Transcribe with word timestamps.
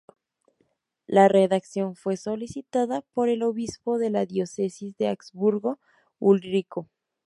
La 1.05 1.27
redacción 1.27 1.95
fue 1.95 2.17
solicitada 2.17 3.01
por 3.13 3.29
el 3.29 3.43
obispo 3.43 3.99
de 3.99 4.09
la 4.09 4.25
diócesis 4.25 4.97
de 4.97 5.09
Augsburgo 5.09 5.77
Ulrico. 6.17 6.89